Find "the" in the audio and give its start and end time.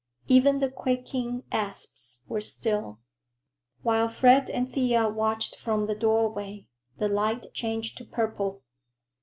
0.57-0.69, 5.85-5.93, 6.97-7.07